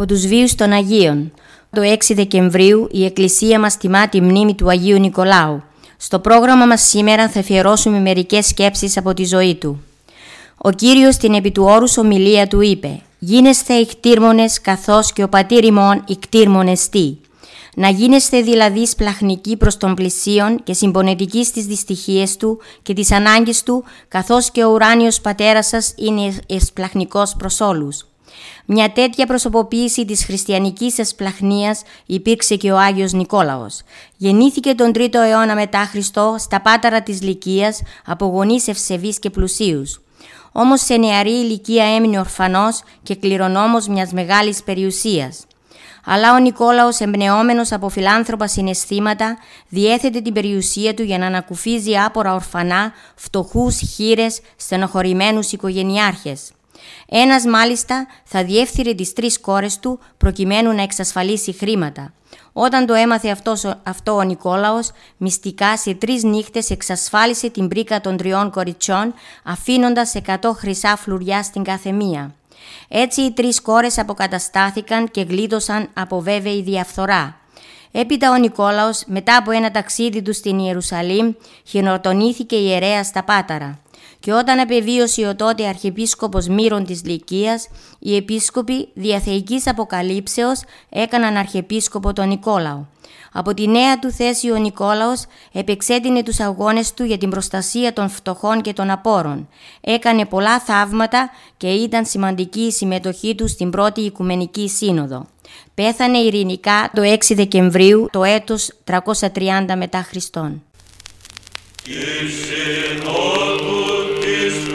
από 0.00 0.12
τους 0.12 0.26
βίους 0.26 0.54
των 0.54 0.72
Αγίων. 0.72 1.32
Το 1.70 1.82
6 1.82 2.14
Δεκεμβρίου 2.14 2.88
η 2.90 3.04
Εκκλησία 3.04 3.60
μας 3.60 3.76
τιμά 3.76 4.08
τη 4.08 4.20
μνήμη 4.20 4.54
του 4.54 4.68
Αγίου 4.68 4.98
Νικολάου. 4.98 5.62
Στο 5.96 6.18
πρόγραμμα 6.18 6.66
μας 6.66 6.82
σήμερα 6.82 7.28
θα 7.28 7.40
αφιερώσουμε 7.40 7.98
μερικές 7.98 8.46
σκέψεις 8.46 8.96
από 8.96 9.14
τη 9.14 9.24
ζωή 9.24 9.54
του. 9.54 9.82
Ο 10.56 10.70
Κύριος 10.70 11.14
στην 11.14 11.34
επί 11.34 11.50
του 11.50 11.64
όρους 11.64 11.96
ομιλία 11.96 12.46
του 12.46 12.60
είπε 12.60 13.00
«Γίνεστε 13.18 13.74
ικτήρμονες 13.74 14.60
καθώς 14.60 15.12
και 15.12 15.22
ο 15.22 15.28
πατήρ 15.28 15.64
ημών 15.64 16.04
ικτήρμονες 16.06 16.88
τι». 16.88 17.16
Να 17.74 17.88
γίνεστε 17.88 18.40
δηλαδή 18.40 18.86
σπλαχνικοί 18.86 19.56
προς 19.56 19.76
τον 19.76 19.94
πλησίον 19.94 20.62
και 20.62 20.72
συμπονετικοί 20.72 21.44
στις 21.44 21.64
δυστυχίες 21.64 22.36
του 22.36 22.58
και 22.82 22.92
τις 22.92 23.12
ανάγκες 23.12 23.62
του, 23.62 23.84
καθώς 24.08 24.50
και 24.50 24.64
ο 24.64 24.70
ουράνιος 24.70 25.20
πατέρας 25.20 25.66
σας 25.66 25.94
είναι 25.96 26.34
εσπλαχνικός 26.46 27.34
προς 27.38 27.60
όλους. 27.60 28.09
Μια 28.66 28.92
τέτοια 28.92 29.26
προσωποποίηση 29.26 30.04
της 30.04 30.24
χριστιανικής 30.24 30.98
εσπλαχνίας 30.98 31.82
υπήρξε 32.06 32.56
και 32.56 32.72
ο 32.72 32.78
Άγιος 32.78 33.12
Νικόλαος. 33.12 33.82
Γεννήθηκε 34.16 34.74
τον 34.74 34.92
3ο 34.94 35.14
αιώνα 35.14 35.54
μετά 35.54 35.78
Χριστό 35.78 36.36
στα 36.38 36.60
πάταρα 36.60 37.02
της 37.02 37.22
Λυκίας 37.22 37.82
από 38.06 38.26
γονείς 38.26 38.68
ευσεβείς 38.68 39.18
και 39.18 39.30
πλουσίους. 39.30 40.00
Όμως 40.52 40.80
σε 40.80 40.96
νεαρή 40.96 41.30
ηλικία 41.30 41.84
έμεινε 41.94 42.18
ορφανός 42.18 42.82
και 43.02 43.14
κληρονόμος 43.14 43.86
μιας 43.88 44.12
μεγάλης 44.12 44.62
περιουσίας. 44.62 45.44
Αλλά 46.04 46.34
ο 46.34 46.38
Νικόλαος 46.38 47.00
εμπνεόμενος 47.00 47.72
από 47.72 47.88
φιλάνθρωπα 47.88 48.46
συναισθήματα 48.46 49.38
διέθετε 49.68 50.20
την 50.20 50.32
περιουσία 50.32 50.94
του 50.94 51.02
για 51.02 51.18
να 51.18 51.26
ανακουφίζει 51.26 51.96
άπορα 51.96 52.34
ορφανά, 52.34 52.92
φτωχούς, 53.14 53.78
χείρες, 53.94 54.40
στενοχωρημένους 54.56 55.52
οικογενειάρχες. 55.52 56.50
Ένας 57.08 57.44
μάλιστα 57.44 58.06
θα 58.24 58.44
διεύθυρε 58.44 58.94
τις 58.94 59.12
τρεις 59.12 59.40
κόρες 59.40 59.78
του 59.78 59.98
προκειμένου 60.16 60.72
να 60.72 60.82
εξασφαλίσει 60.82 61.52
χρήματα. 61.52 62.12
Όταν 62.52 62.86
το 62.86 62.94
έμαθε 62.94 63.30
αυτός, 63.30 63.64
αυτό 63.82 64.12
ο 64.12 64.22
Νικόλαος, 64.22 64.90
μυστικά 65.16 65.76
σε 65.76 65.94
τρεις 65.94 66.22
νύχτες 66.22 66.70
εξασφάλισε 66.70 67.50
την 67.50 67.68
πρίκα 67.68 68.00
των 68.00 68.16
τριών 68.16 68.50
κοριτσιών, 68.50 69.14
αφήνοντας 69.44 70.14
100 70.14 70.36
χρυσά 70.54 70.96
φλουριά 70.96 71.42
στην 71.42 71.62
καθεμία. 71.62 72.34
Έτσι 72.88 73.20
οι 73.20 73.32
τρεις 73.32 73.60
κόρες 73.60 73.98
αποκαταστάθηκαν 73.98 75.10
και 75.10 75.20
γλίτωσαν 75.20 75.88
από 75.94 76.20
βέβαιη 76.20 76.62
διαφθορά. 76.62 77.36
Έπειτα 77.92 78.30
ο 78.30 78.36
Νικόλαος, 78.36 79.02
μετά 79.06 79.36
από 79.36 79.50
ένα 79.50 79.70
ταξίδι 79.70 80.22
του 80.22 80.32
στην 80.32 80.58
Ιερουσαλήμ, 80.58 81.32
χειροτονήθηκε 81.64 82.56
ιερέα 82.56 83.04
στα 83.04 83.24
Πάταρα 83.24 83.78
και 84.20 84.32
όταν 84.32 84.58
επεβίωσε 84.58 85.26
ο 85.26 85.36
τότε 85.36 85.66
αρχιεπίσκοπος 85.66 86.46
Μύρων 86.46 86.84
της 86.84 87.04
Λυκίας, 87.04 87.68
οι 87.98 88.16
επίσκοποι 88.16 88.88
διαθεϊκής 88.94 89.66
αποκαλύψεως 89.66 90.62
έκαναν 90.88 91.36
αρχιεπίσκοπο 91.36 92.12
τον 92.12 92.28
Νικόλαο. 92.28 92.84
Από 93.32 93.54
τη 93.54 93.68
νέα 93.68 93.98
του 93.98 94.10
θέση 94.10 94.50
ο 94.50 94.56
Νικόλαος 94.56 95.24
επεξέτεινε 95.52 96.22
τους 96.22 96.40
αγώνες 96.40 96.94
του 96.94 97.04
για 97.04 97.18
την 97.18 97.30
προστασία 97.30 97.92
των 97.92 98.08
φτωχών 98.08 98.60
και 98.60 98.72
των 98.72 98.90
απόρων. 98.90 99.48
Έκανε 99.80 100.26
πολλά 100.26 100.60
θαύματα 100.60 101.30
και 101.56 101.68
ήταν 101.68 102.04
σημαντική 102.06 102.60
η 102.60 102.72
συμμετοχή 102.72 103.34
του 103.34 103.48
στην 103.48 103.70
πρώτη 103.70 104.00
Οικουμενική 104.00 104.68
Σύνοδο. 104.68 105.26
Πέθανε 105.74 106.18
ειρηνικά 106.18 106.90
το 106.94 107.02
6 107.02 107.16
Δεκεμβρίου 107.34 108.08
το 108.12 108.24
έτος 108.24 108.70
330 108.84 109.74
μετά 109.76 110.02
Χριστόν. 110.02 110.62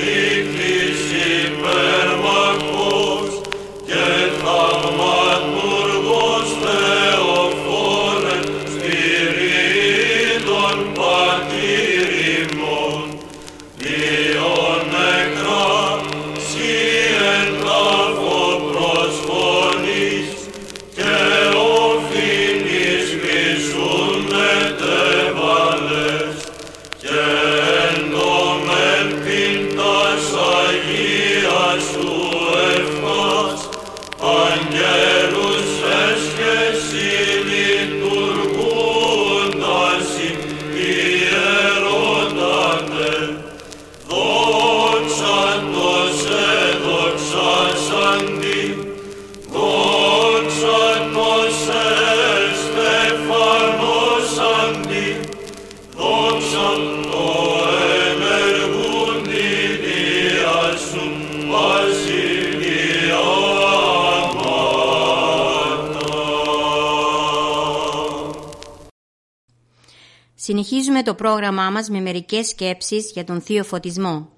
το 71.07 71.13
πρόγραμμά 71.13 71.69
μας 71.69 71.89
με 71.89 71.99
μερικές 71.99 72.47
σκέψεις 72.47 73.11
για 73.13 73.23
τον 73.23 73.41
Θείο 73.41 73.63
Φωτισμό. 73.63 74.29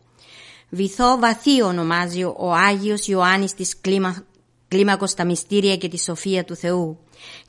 Βυθό 0.69 1.17
βαθύ 1.19 1.61
ονομάζει 1.61 2.23
ο 2.23 2.53
Άγιος 2.53 3.07
Ιωάννης 3.07 3.53
της 3.53 3.81
κλίμα, 3.81 4.23
κλίμακος 4.67 5.13
τα 5.13 5.25
μυστήρια 5.25 5.77
και 5.77 5.87
τη 5.87 5.99
σοφία 5.99 6.43
του 6.45 6.55
Θεού. 6.55 6.97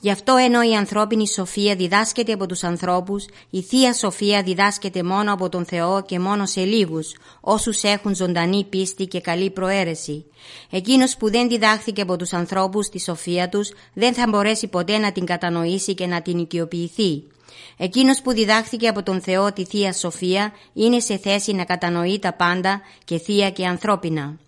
Γι' 0.00 0.10
αυτό 0.10 0.36
ενώ 0.36 0.62
η 0.62 0.74
ανθρώπινη 0.74 1.28
σοφία 1.28 1.74
διδάσκεται 1.74 2.32
από 2.32 2.46
τους 2.46 2.62
ανθρώπους, 2.62 3.24
η 3.50 3.62
Θεία 3.62 3.94
Σοφία 3.94 4.42
διδάσκεται 4.42 5.02
μόνο 5.02 5.32
από 5.32 5.48
τον 5.48 5.64
Θεό 5.64 6.02
και 6.02 6.18
μόνο 6.18 6.46
σε 6.46 6.60
λίγους, 6.60 7.16
όσους 7.40 7.82
έχουν 7.82 8.14
ζωντανή 8.14 8.64
πίστη 8.64 9.06
και 9.06 9.20
καλή 9.20 9.50
προαίρεση. 9.50 10.24
Εκείνος 10.70 11.16
που 11.16 11.30
δεν 11.30 11.48
διδάχθηκε 11.48 12.02
από 12.02 12.16
τους 12.16 12.32
ανθρώπους 12.32 12.88
τη 12.88 13.00
σοφία 13.00 13.48
τους, 13.48 13.72
δεν 13.94 14.14
θα 14.14 14.26
μπορέσει 14.28 14.66
ποτέ 14.68 14.98
να 14.98 15.12
την 15.12 15.24
κατανοήσει 15.24 15.94
και 15.94 16.06
να 16.06 16.22
την 16.22 16.38
οικειοποιηθεί. 16.38 17.22
Εκείνος 17.76 18.20
που 18.20 18.32
διδάχθηκε 18.32 18.88
από 18.88 19.02
τον 19.02 19.20
Θεό 19.20 19.52
τη 19.52 19.64
Θεία 19.64 19.92
Σοφία 19.92 20.52
είναι 20.72 21.00
σε 21.00 21.16
θέση 21.16 21.52
να 21.52 21.64
κατανοεί 21.64 22.18
τα 22.18 22.32
πάντα 22.32 22.80
και 23.04 23.18
θεία 23.18 23.50
και 23.50 23.66
ανθρώπινα. 23.66 24.38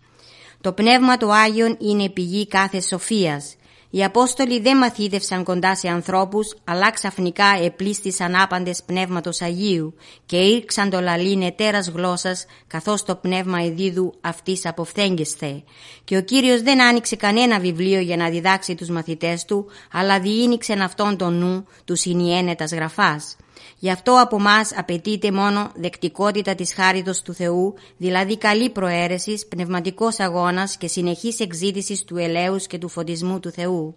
Το 0.61 0.73
Πνεύμα 0.73 1.17
του 1.17 1.35
Άγιον 1.35 1.77
είναι 1.81 2.09
πηγή 2.09 2.47
κάθε 2.47 2.81
σοφίας. 2.81 3.57
Οι 3.95 4.05
Απόστολοι 4.05 4.61
δεν 4.61 4.77
μαθήτευσαν 4.77 5.45
κοντά 5.45 5.77
σε 5.77 5.89
ανθρώπους, 5.89 6.55
αλλά 6.65 6.91
ξαφνικά 6.91 7.45
επλήστησαν 7.63 8.35
άπαντες 8.35 8.83
Πνεύματος 8.87 9.41
Αγίου 9.41 9.95
και 10.27 10.37
ήρξαν 10.37 10.91
το 10.91 11.01
λαλήν 11.01 11.43
ετέρας 11.43 11.89
γλώσσας, 11.89 12.47
καθώς 12.67 13.03
το 13.03 13.15
Πνεύμα 13.15 13.63
Εδίδου 13.63 14.13
αυτής 14.21 14.67
αποφθέγγεσθε. 14.67 15.63
Και 16.05 16.17
ο 16.17 16.23
Κύριος 16.23 16.63
δεν 16.63 16.83
άνοιξε 16.83 17.17
κανένα 17.17 17.59
βιβλίο 17.59 18.01
για 18.01 18.17
να 18.17 18.29
διδάξει 18.29 18.75
τους 18.75 18.89
μαθητές 18.89 19.45
του, 19.45 19.67
αλλά 19.93 20.21
διήνυξεν 20.21 20.83
αυτόν 20.83 21.17
τον 21.17 21.39
νου 21.39 21.67
του 21.85 21.97
συνιένετας 21.97 22.73
γραφάς. 22.73 23.37
Γι' 23.83 23.91
αυτό 23.91 24.21
από 24.21 24.41
μας 24.41 24.73
απαιτείται 24.77 25.33
μόνο 25.33 25.71
δεκτικότητα 25.75 26.55
της 26.55 26.75
χάριτος 26.75 27.23
του 27.23 27.35
Θεού, 27.35 27.75
δηλαδή 27.97 28.39
καλή 28.39 28.71
προαίρεσης, 28.71 29.47
πνευματικός 29.47 30.21
αγώνας 30.21 30.77
και 30.77 30.87
συνεχής 30.87 31.41
εξήτησης 31.41 32.05
του 32.05 32.17
ελέους 32.17 32.67
και 32.67 32.79
του 32.79 32.89
φωτισμού 32.89 33.41
του 33.41 33.51
Θεού. 33.51 33.95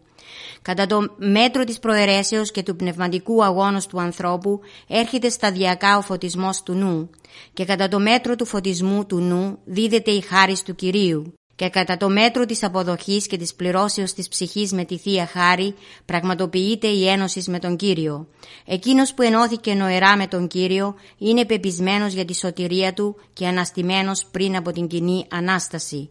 Κατά 0.62 0.86
το 0.86 1.00
μέτρο 1.18 1.64
της 1.64 1.80
προαιρέσεως 1.80 2.52
και 2.52 2.64
του 2.64 2.76
πνευματικού 2.76 3.44
αγώνος 3.44 3.88
του 3.88 4.02
ανθρώπου 4.02 4.60
έρχεται 4.88 5.30
σταδιακά 5.30 5.98
ο 5.98 6.02
φωτισμός 6.02 6.64
του 6.64 6.74
νου 6.74 7.10
και 7.54 7.66
κατά 7.66 7.88
το 7.88 8.00
μέτρο 8.00 8.36
του 8.36 8.46
φωτισμού 8.46 9.06
του 9.06 9.20
νου 9.20 9.60
δίδεται 9.66 10.12
η 10.12 10.22
χάρις 10.22 10.64
του 10.64 10.76
Κυρίου 10.76 11.34
και 11.56 11.70
κατά 11.70 11.98
το 11.98 12.10
μέτρο 12.10 12.46
της 12.46 12.64
αποδοχής 12.64 13.28
και 13.28 13.38
της 13.38 13.54
πληρώσεως 13.54 14.14
της 14.14 14.28
ψυχής 14.28 14.72
με 14.72 14.86
τη 14.86 14.98
Θεία 14.98 15.26
Χάρη 15.26 15.76
πραγματοποιείται 16.06 16.88
η 16.88 17.08
ένωση 17.08 17.44
με 17.48 17.60
τον 17.60 17.76
Κύριο. 17.76 18.28
Εκείνος 18.66 19.14
που 19.14 19.22
ενώθηκε 19.22 19.74
νοερά 19.74 20.18
με 20.18 20.28
τον 20.28 20.48
Κύριο 20.48 20.96
είναι 21.18 21.46
πεπισμένος 21.46 22.14
για 22.14 22.26
τη 22.26 22.36
σωτηρία 22.36 22.94
του 22.94 23.16
και 23.34 23.48
αναστημένος 23.48 24.26
πριν 24.32 24.56
από 24.56 24.72
την 24.72 24.88
κοινή 24.88 25.26
Ανάσταση. 25.30 26.10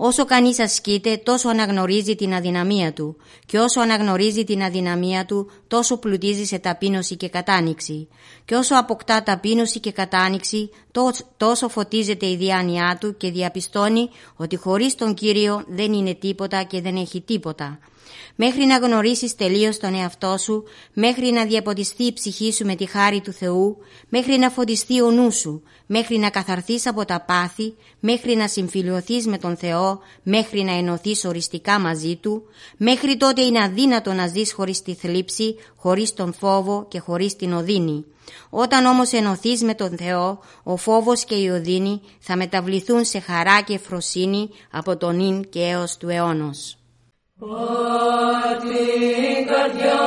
Όσο 0.00 0.24
κανείς 0.24 0.58
ασκείται 0.58 1.16
τόσο 1.16 1.48
αναγνωρίζει 1.48 2.14
την 2.16 2.34
αδυναμία 2.34 2.92
του. 2.92 3.16
Και 3.46 3.58
όσο 3.58 3.80
αναγνωρίζει 3.80 4.44
την 4.44 4.62
αδυναμία 4.62 5.24
του 5.24 5.50
τόσο 5.68 5.96
πλουτίζει 5.96 6.44
σε 6.44 6.58
ταπείνωση 6.58 7.16
και 7.16 7.28
κατάνοιξη. 7.28 8.08
Και 8.44 8.54
όσο 8.54 8.74
αποκτά 8.78 9.22
ταπείνωση 9.22 9.80
και 9.80 9.92
κατάνοιξη 9.92 10.70
τόσο 11.36 11.68
φωτίζεται 11.68 12.26
η 12.26 12.36
διάνοιά 12.36 12.96
του 13.00 13.16
και 13.16 13.30
διαπιστώνει 13.30 14.08
ότι 14.36 14.56
χωρίς 14.56 14.94
τον 14.94 15.14
Κύριο 15.14 15.64
δεν 15.68 15.92
είναι 15.92 16.14
τίποτα 16.14 16.62
και 16.62 16.80
δεν 16.80 16.96
έχει 16.96 17.20
τίποτα 17.20 17.78
μέχρι 18.40 18.66
να 18.66 18.76
γνωρίσεις 18.76 19.34
τελείως 19.34 19.78
τον 19.78 19.94
εαυτό 19.94 20.36
σου, 20.38 20.64
μέχρι 20.92 21.30
να 21.30 21.44
διαποτιστεί 21.44 22.04
η 22.04 22.12
ψυχή 22.12 22.52
σου 22.52 22.64
με 22.64 22.74
τη 22.74 22.86
χάρη 22.86 23.20
του 23.20 23.32
Θεού, 23.32 23.76
μέχρι 24.08 24.38
να 24.38 24.50
φωτιστεί 24.50 25.02
ο 25.02 25.10
νους 25.10 25.36
σου, 25.36 25.62
μέχρι 25.86 26.18
να 26.18 26.30
καθαρθείς 26.30 26.86
από 26.86 27.04
τα 27.04 27.20
πάθη, 27.20 27.74
μέχρι 28.00 28.36
να 28.36 28.48
συμφιλειωθείς 28.48 29.26
με 29.26 29.38
τον 29.38 29.56
Θεό, 29.56 29.98
μέχρι 30.22 30.62
να 30.62 30.72
ενωθείς 30.72 31.24
οριστικά 31.24 31.78
μαζί 31.78 32.16
Του, 32.16 32.42
μέχρι 32.76 33.16
τότε 33.16 33.42
είναι 33.42 33.62
αδύνατο 33.62 34.12
να 34.12 34.26
ζεις 34.26 34.52
χωρίς 34.52 34.82
τη 34.82 34.94
θλίψη, 34.94 35.56
χωρίς 35.76 36.14
τον 36.14 36.32
φόβο 36.32 36.86
και 36.88 36.98
χωρίς 36.98 37.36
την 37.36 37.52
οδύνη. 37.52 38.04
Όταν 38.50 38.86
όμως 38.86 39.12
ενωθείς 39.12 39.62
με 39.62 39.74
τον 39.74 39.96
Θεό, 39.96 40.38
ο 40.62 40.76
φόβος 40.76 41.24
και 41.24 41.34
η 41.34 41.48
οδύνη 41.48 42.00
θα 42.18 42.36
μεταβληθούν 42.36 43.04
σε 43.04 43.20
χαρά 43.20 43.60
και 43.60 43.78
φροσύνη 43.78 44.48
από 44.70 44.96
τον 44.96 45.20
ίν 45.20 45.48
και 45.48 45.60
έως 45.60 45.96
του 45.96 46.08
αιώνος. 46.08 46.77
Ότι 47.40 47.54
καρδιά 49.46 50.00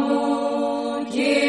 μου 0.00 0.24
Τις 1.10 1.43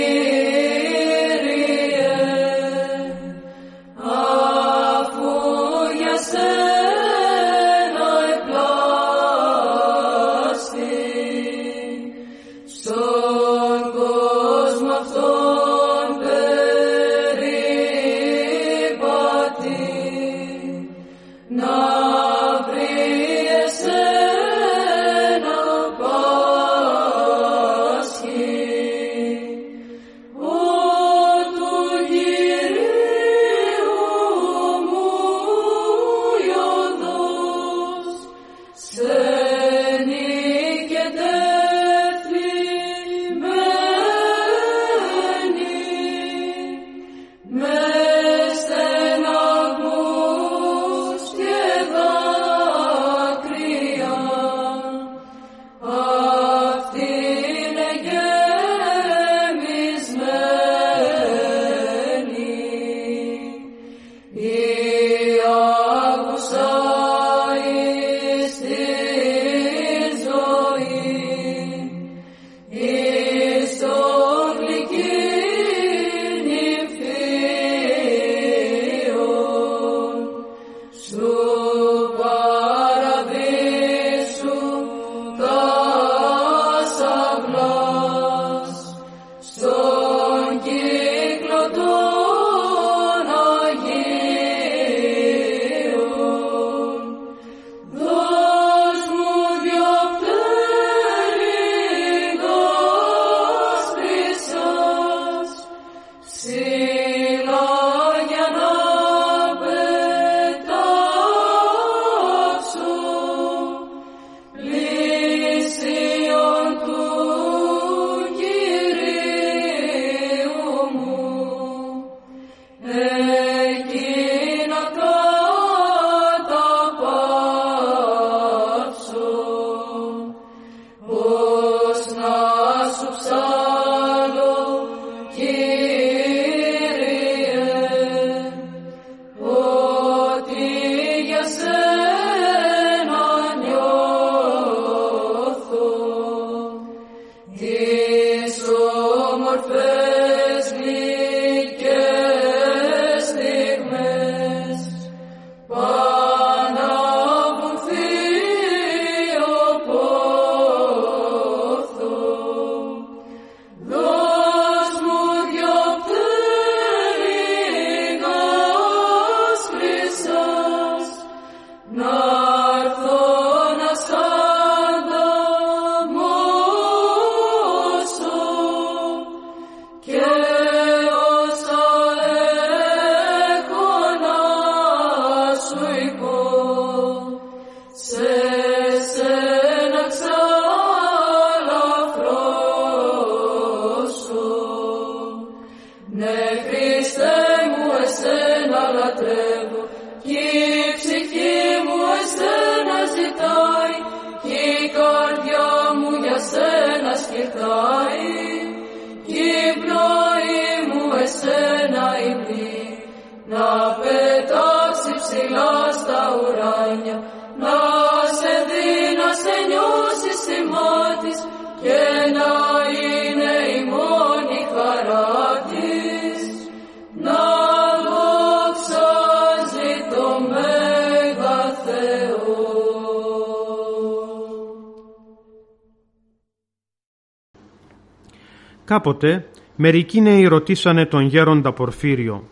Κάποτε, 238.96 239.46
μερικοί 239.76 240.22
νέοι 240.22 240.46
ρωτήσανε 240.46 241.06
τον 241.06 241.26
γέροντα 241.26 241.74
Πορφύριο 241.74 242.44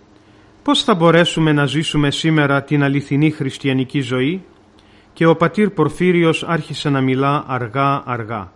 «Πώς 0.64 0.84
θα 0.84 0.96
μπορέσουμε 0.96 1.52
να 1.52 1.66
ζήσουμε 1.66 2.12
σήμερα 2.12 2.64
την 2.64 2.84
αληθινή 2.84 3.32
χριστιανική 3.32 4.02
ζωή» 4.02 4.44
και 5.14 5.26
ο 5.26 5.36
πατήρ 5.36 5.70
Πορφύριος 5.70 6.44
άρχισε 6.44 6.90
να 6.90 7.02
μιλά 7.02 7.44
αργά-αργά. 7.48 8.52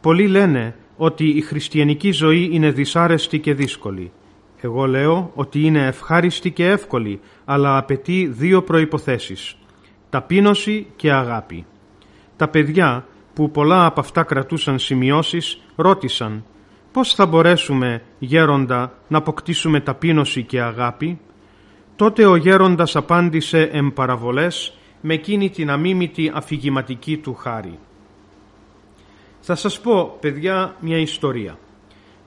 Πολλοί 0.00 0.26
λένε 0.26 0.76
ότι 0.96 1.28
η 1.28 1.40
χριστιανική 1.40 2.10
ζωή 2.10 2.48
είναι 2.52 2.70
δυσάρεστη 2.70 3.38
και 3.38 3.54
δύσκολη. 3.54 4.12
Εγώ 4.60 4.86
λέω 4.86 5.30
ότι 5.34 5.60
είναι 5.60 5.86
ευχάριστη 5.86 6.50
και 6.50 6.66
εύκολη, 6.66 7.20
αλλά 7.44 7.76
απαιτεί 7.76 8.26
δύο 8.26 8.62
προϋποθέσεις. 8.62 9.56
Ταπείνωση 10.10 10.86
και 10.96 11.12
αγάπη. 11.12 11.66
Τα 12.36 12.48
παιδιά, 12.48 13.06
που 13.34 13.50
πολλά 13.50 13.86
από 13.86 14.00
αυτά 14.00 14.22
κρατούσαν 14.22 14.78
σημειώσεις, 14.78 15.60
ρώτησαν 15.76 16.44
«Πώς 16.94 17.14
θα 17.14 17.26
μπορέσουμε, 17.26 18.02
γέροντα, 18.18 18.92
να 19.08 19.18
αποκτήσουμε 19.18 19.80
ταπείνωση 19.80 20.42
και 20.42 20.60
αγάπη» 20.60 21.18
Τότε 21.96 22.26
ο 22.26 22.36
γέροντας 22.36 22.96
απάντησε 22.96 23.62
εμπαραβολές 23.72 24.76
με 25.00 25.14
εκείνη 25.14 25.50
την 25.50 25.70
αμίμητη 25.70 26.30
αφηγηματική 26.34 27.16
του 27.16 27.34
χάρη. 27.34 27.78
Θα 29.40 29.54
σας 29.54 29.80
πω, 29.80 30.16
παιδιά, 30.20 30.74
μια 30.80 30.98
ιστορία. 30.98 31.58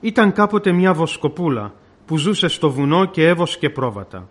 Ήταν 0.00 0.32
κάποτε 0.32 0.72
μια 0.72 0.94
βοσκοπούλα 0.94 1.74
που 2.06 2.18
ζούσε 2.18 2.48
στο 2.48 2.70
βουνό 2.70 3.04
και 3.04 3.28
έβοσκε 3.28 3.70
πρόβατα. 3.70 4.28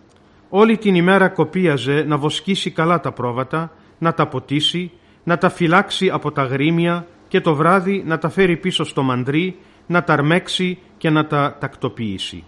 Όλη 0.49 0.77
την 0.77 0.95
ημέρα 0.95 1.29
κοπίαζε 1.29 2.03
να 2.07 2.17
βοσκήσει 2.17 2.71
καλά 2.71 2.99
τα 2.99 3.11
πρόβατα, 3.11 3.71
να 3.97 4.13
τα 4.13 4.27
ποτίσει, 4.27 4.91
να 5.23 5.37
τα 5.37 5.49
φυλάξει 5.49 6.09
από 6.09 6.31
τα 6.31 6.43
γρήμια 6.43 7.07
και 7.27 7.41
το 7.41 7.55
βράδυ 7.55 8.03
να 8.05 8.17
τα 8.17 8.29
φέρει 8.29 8.57
πίσω 8.57 8.83
στο 8.83 9.03
μαντρί, 9.03 9.57
να 9.87 10.03
τα 10.03 10.13
αρμέξει 10.13 10.77
και 10.97 11.09
να 11.09 11.25
τα 11.25 11.57
τακτοποιήσει. 11.59 12.43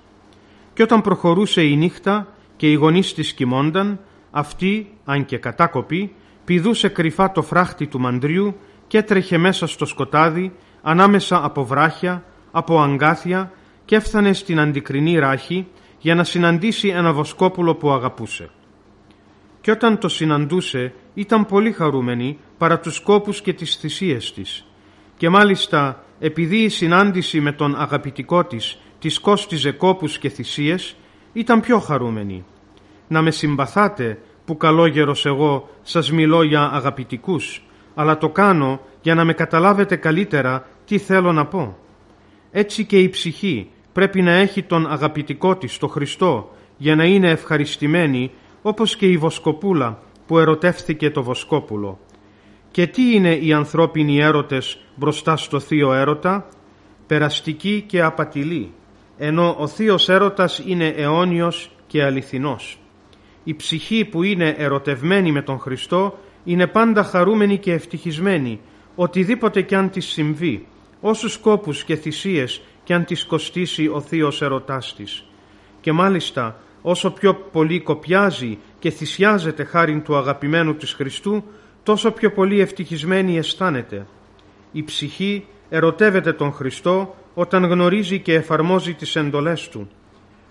Και 0.74 0.84
όταν 0.84 1.02
προχωρούσε 1.02 1.64
η 1.64 1.76
νύχτα 1.76 2.28
και 2.56 2.72
οι 2.72 2.74
γονείς 2.74 3.14
της 3.14 3.34
κοιμόνταν, 3.34 4.00
αυτή, 4.32 4.94
αν 5.06 5.26
και 5.26 5.38
κατάκοπη, 5.38 6.14
πηδούσε 6.46 6.90
κρυφά 6.90 7.32
το 7.32 7.42
φράχτη 7.42 7.88
του 7.88 8.00
μαντριού 8.00 8.56
και 8.88 8.98
έτρεχε 8.98 9.38
μέσα 9.38 9.68
στο 9.68 9.86
σκοτάδι, 9.86 10.52
ανάμεσα 10.82 11.44
από 11.46 11.66
βράχια, 11.66 12.24
από 12.52 12.82
αγκάθια 12.82 13.52
και 13.86 13.96
έφτανε 13.96 14.34
στην 14.34 14.60
αντικρινή 14.60 15.18
ράχη 15.18 15.68
για 16.00 16.16
να 16.16 16.24
συναντήσει 16.24 16.88
ένα 16.88 17.14
βοσκόπουλο 17.14 17.76
που 17.76 17.92
αγαπούσε. 17.92 18.50
Και 19.62 19.72
όταν 19.72 19.98
το 19.98 20.08
συναντούσε 20.08 20.94
ήταν 21.14 21.46
πολύ 21.46 21.72
χαρούμενη 21.72 22.38
παρά 22.58 22.80
τους 22.80 23.00
κόπους 23.00 23.42
και 23.42 23.54
τις 23.54 23.76
θυσίες 23.76 24.34
της. 24.34 24.66
Και 25.18 25.30
μάλιστα 25.30 26.04
επειδή 26.20 26.58
η 26.58 26.70
συνάντηση 26.70 27.40
με 27.40 27.52
τον 27.52 27.76
αγαπητικό 27.82 28.46
της 28.46 28.78
της 29.00 29.20
κόστιζε 29.20 29.72
κόπους 29.72 30.18
και 30.18 30.30
θυσίες, 30.30 30.96
ήταν 31.34 31.60
πιο 31.60 31.80
χαρούμενη. 31.80 32.46
Να 33.08 33.22
με 33.22 33.32
συμπαθάτε 33.32 34.20
που 34.46 34.58
καλόγερος 34.58 35.26
εγώ 35.26 35.70
σας 35.82 36.12
μιλώ 36.12 36.44
για 36.44 36.70
αγαπητικούς, 36.74 37.64
αλλά 37.96 38.18
το 38.18 38.30
κάνω 38.30 38.80
για 39.02 39.16
να 39.16 39.26
με 39.26 39.34
καταλάβετε 39.34 39.96
καλύτερα 39.96 40.68
τι 40.86 40.98
θέλω 40.98 41.32
να 41.32 41.46
πω. 41.46 41.78
Έτσι 42.52 42.86
και 42.86 43.00
η 43.00 43.10
ψυχή 43.10 43.70
πρέπει 43.94 44.22
να 44.22 44.32
έχει 44.32 44.64
τον 44.64 44.92
αγαπητικό 44.92 45.56
της, 45.56 45.78
το 45.78 45.88
Χριστό, 45.88 46.52
για 46.78 46.96
να 46.96 47.04
είναι 47.06 47.30
ευχαριστημένη, 47.30 48.32
όπως 48.62 48.96
και 48.96 49.06
η 49.06 49.18
βοσκοπούλα 49.18 50.00
που 50.28 50.40
ερωτεύθηκε 50.40 51.12
το 51.12 51.24
βοσκόπουλο. 51.24 52.00
Και 52.72 52.88
τι 52.88 53.14
είναι 53.14 53.36
οι 53.36 53.54
ανθρώπινοι 53.54 54.20
έρωτες 54.20 54.78
μπροστά 54.96 55.38
στο 55.38 55.60
θείο 55.60 55.94
έρωτα, 55.94 56.48
περαστική 57.08 57.84
και 57.88 58.02
απατηλή, 58.02 58.72
ενώ 59.18 59.56
ο 59.60 59.68
θείος 59.68 60.10
έρωτας 60.10 60.62
είναι 60.66 60.88
αιώνιος 60.88 61.72
και 61.88 62.04
αληθινός. 62.04 62.80
Η 63.44 63.56
ψυχή 63.56 64.06
που 64.06 64.24
είναι 64.24 64.56
ερωτευμένη 64.58 65.32
με 65.32 65.42
τον 65.42 65.60
Χριστό 65.60 66.20
είναι 66.44 66.68
πάντα 66.68 67.04
χαρούμενη 67.04 67.58
και 67.58 67.74
ευτυχισμένη, 67.74 68.60
οτιδήποτε 68.96 69.62
κι 69.62 69.76
αν 69.76 69.90
της 69.90 70.06
συμβεί, 70.06 70.68
όσους 71.02 71.38
κόπους 71.38 71.84
και 71.84 71.96
θυσίες 71.96 72.62
κι 72.84 72.94
αν 72.94 73.06
της 73.06 73.26
κοστίσει 73.26 73.88
ο 73.88 74.02
θείος 74.02 74.42
ερωτάς 74.42 74.96
της. 74.96 75.26
Και 75.82 75.92
μάλιστα 75.92 76.60
όσο 76.82 77.12
πιο 77.12 77.34
πολύ 77.34 77.80
κοπιάζει 77.80 78.58
και 78.80 78.90
θυσιάζεται 78.90 79.64
χάριν 79.64 80.04
του 80.04 80.16
αγαπημένου 80.16 80.76
της 80.76 80.94
Χριστού, 80.94 81.44
τόσο 81.84 82.12
πιο 82.12 82.32
πολύ 82.32 82.60
ευτυχισμένη 82.60 83.38
αισθάνεται. 83.38 84.06
Η 84.72 84.84
ψυχή 84.84 85.46
ερωτεύεται 85.70 86.34
τον 86.34 86.52
Χριστό 86.52 87.16
όταν 87.34 87.66
γνωρίζει 87.66 88.20
και 88.20 88.34
εφαρμόζει 88.34 88.94
τις 88.94 89.16
εντολές 89.16 89.70
Του. 89.70 89.90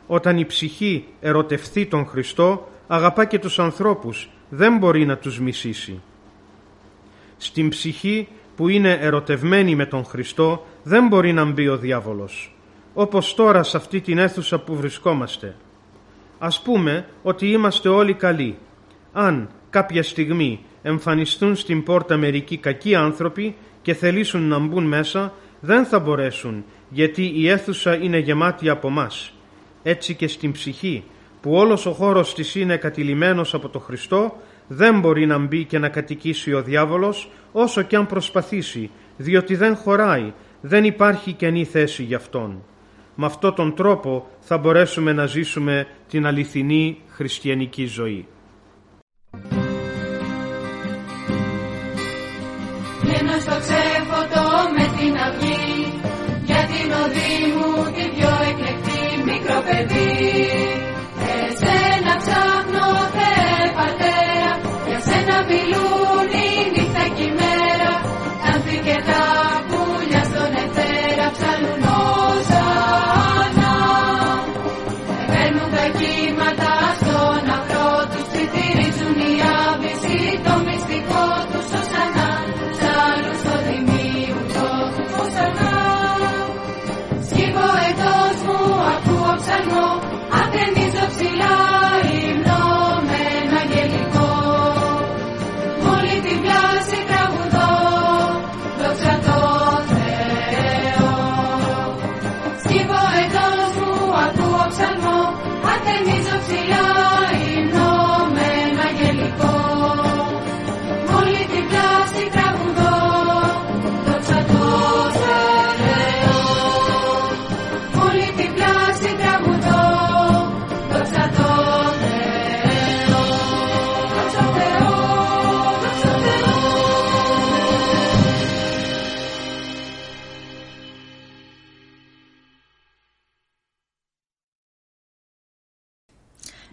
Όταν 0.06 0.38
η 0.38 0.46
ψυχή 0.46 1.04
ερωτευθεί 1.20 1.86
τον 1.86 2.06
Χριστό, 2.06 2.68
αγαπά 2.86 3.24
και 3.24 3.38
τους 3.38 3.58
ανθρώπους, 3.58 4.30
δεν 4.48 4.76
μπορεί 4.76 5.06
να 5.06 5.16
τους 5.16 5.40
μισήσει. 5.40 6.00
Στην 7.36 7.68
ψυχή 7.68 8.28
που 8.56 8.68
είναι 8.68 8.98
ερωτευμένη 9.00 9.74
με 9.74 9.86
τον 9.86 10.04
Χριστό, 10.04 10.66
δεν 10.82 11.06
μπορεί 11.06 11.32
να 11.32 11.44
μπει 11.44 11.68
ο 11.68 11.76
διάβολος. 11.76 12.56
Όπως 12.94 13.34
τώρα 13.34 13.62
σε 13.62 13.76
αυτή 13.76 14.00
την 14.00 14.18
αίθουσα 14.18 14.58
που 14.58 14.76
βρισκόμαστε. 14.76 15.56
Ας 16.38 16.62
πούμε 16.62 17.06
ότι 17.22 17.50
είμαστε 17.50 17.88
όλοι 17.88 18.14
καλοί. 18.14 18.58
Αν 19.12 19.48
κάποια 19.70 20.02
στιγμή 20.02 20.64
εμφανιστούν 20.82 21.56
στην 21.56 21.82
πόρτα 21.82 22.16
μερικοί 22.16 22.56
κακοί 22.56 22.94
άνθρωποι 22.94 23.54
και 23.82 23.94
θελήσουν 23.94 24.48
να 24.48 24.58
μπουν 24.58 24.84
μέσα, 24.84 25.32
δεν 25.60 25.84
θα 25.84 25.98
μπορέσουν, 25.98 26.64
γιατί 26.88 27.32
η 27.34 27.48
αίθουσα 27.48 27.94
είναι 27.94 28.18
γεμάτη 28.18 28.68
από 28.68 28.90
μας. 28.90 29.32
Έτσι 29.82 30.14
και 30.14 30.28
στην 30.28 30.52
ψυχή, 30.52 31.04
που 31.40 31.52
όλος 31.52 31.86
ο 31.86 31.92
χώρος 31.92 32.34
της 32.34 32.54
είναι 32.54 32.76
κατηλημένος 32.76 33.54
από 33.54 33.68
το 33.68 33.78
Χριστό, 33.78 34.36
δεν 34.68 35.00
μπορεί 35.00 35.26
να 35.26 35.38
μπει 35.38 35.64
και 35.64 35.78
να 35.78 35.88
κατοικήσει 35.88 36.52
ο 36.52 36.62
διάβολος, 36.62 37.30
όσο 37.52 37.82
και 37.82 37.96
αν 37.96 38.06
προσπαθήσει, 38.06 38.90
διότι 39.16 39.56
δεν 39.56 39.76
χωράει, 39.76 40.32
δεν 40.60 40.84
υπάρχει 40.84 41.32
καινή 41.32 41.64
θέση 41.64 42.02
για 42.02 42.16
αυτόν. 42.16 42.62
Με 43.14 43.26
αυτόν 43.26 43.54
τον 43.54 43.74
τρόπο 43.74 44.28
θα 44.40 44.58
μπορέσουμε 44.58 45.12
να 45.12 45.26
ζήσουμε 45.26 45.86
την 46.08 46.26
αληθινή 46.26 46.98
χριστιανική 47.08 47.86
ζωή. 47.86 48.26
baby. 59.68 60.17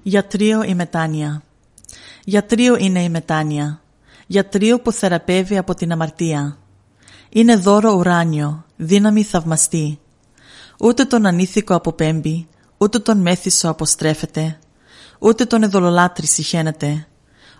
Γιατρίο 0.07 0.63
η 0.63 0.75
μετάνοια. 0.75 1.43
Γιατρίο 2.23 2.75
είναι 2.77 3.03
η 3.03 3.09
μετάνοια. 3.09 3.81
Γιατρίο 4.27 4.79
που 4.79 4.91
θεραπεύει 4.91 5.57
από 5.57 5.73
την 5.73 5.91
αμαρτία. 5.91 6.57
Είναι 7.29 7.55
δώρο 7.55 7.93
ουράνιο, 7.93 8.65
δύναμη 8.75 9.23
θαυμαστή. 9.23 9.99
Ούτε 10.79 11.05
τον 11.05 11.25
ανήθικο 11.25 11.75
αποπέμπει, 11.75 12.47
ούτε 12.77 12.99
τον 12.99 13.17
μέθησο 13.17 13.69
αποστρέφεται, 13.69 14.59
ούτε 15.19 15.45
τον 15.45 15.63
εδωλολάτρη 15.63 16.25
συχαίνεται, 16.25 17.07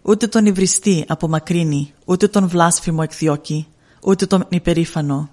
ούτε 0.02 0.28
τον 0.28 0.46
υβριστή 0.46 1.06
απομακρύνει, 1.08 1.94
ούτε 2.06 2.28
τον 2.28 2.48
βλάσφημο 2.48 3.00
εκδιώκει, 3.04 3.68
ούτε 4.02 4.26
τον 4.26 4.46
υπερήφανο. 4.50 5.30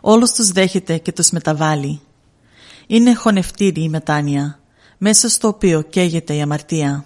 Όλους 0.00 0.32
τους 0.32 0.48
δέχεται 0.48 0.98
και 0.98 1.12
τους 1.12 1.30
μεταβάλλει. 1.30 2.00
Είναι 2.86 3.14
χωνευτήρη 3.14 3.82
η 3.82 3.88
μετάνοια, 3.88 4.58
μέσα 4.98 5.28
στο 5.28 5.48
οποίο 5.48 5.82
καίγεται 5.82 6.34
η 6.34 6.40
αμαρτία. 6.40 7.04